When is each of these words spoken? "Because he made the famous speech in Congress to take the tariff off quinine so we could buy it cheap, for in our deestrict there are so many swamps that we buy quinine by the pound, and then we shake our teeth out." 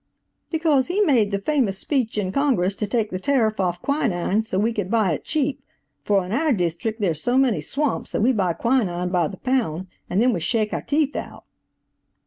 "Because 0.49 0.87
he 0.87 0.99
made 1.01 1.29
the 1.29 1.37
famous 1.37 1.77
speech 1.77 2.17
in 2.17 2.31
Congress 2.31 2.73
to 2.77 2.87
take 2.87 3.11
the 3.11 3.19
tariff 3.19 3.59
off 3.59 3.83
quinine 3.83 4.41
so 4.41 4.57
we 4.57 4.73
could 4.73 4.89
buy 4.89 5.11
it 5.11 5.23
cheap, 5.23 5.61
for 6.03 6.25
in 6.25 6.31
our 6.31 6.51
deestrict 6.51 6.99
there 6.99 7.11
are 7.11 7.13
so 7.13 7.37
many 7.37 7.61
swamps 7.61 8.11
that 8.11 8.21
we 8.23 8.33
buy 8.33 8.53
quinine 8.53 9.09
by 9.09 9.27
the 9.27 9.37
pound, 9.37 9.85
and 10.09 10.19
then 10.19 10.33
we 10.33 10.39
shake 10.39 10.73
our 10.73 10.81
teeth 10.81 11.15
out." 11.15 11.43